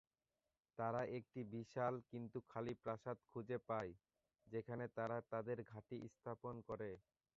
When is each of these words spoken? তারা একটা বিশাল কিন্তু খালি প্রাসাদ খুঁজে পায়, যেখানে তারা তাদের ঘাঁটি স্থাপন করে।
তারা 0.79 1.01
একটা 1.17 1.41
বিশাল 1.51 1.93
কিন্তু 2.11 2.37
খালি 2.47 2.73
প্রাসাদ 2.83 3.17
খুঁজে 3.29 3.57
পায়, 3.69 3.91
যেখানে 4.47 4.85
তারা 4.97 5.17
তাদের 5.31 5.57
ঘাঁটি 5.71 5.97
স্থাপন 6.09 6.55
করে। 6.69 6.91